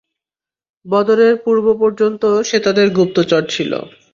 বদরের 0.85 1.33
পূর্ব 1.43 1.65
পর্যন্ত 1.79 2.23
সে 2.41 2.57
তাদের 2.59 2.87
গুপ্তচর 2.89 3.41
ছিল। 3.49 3.71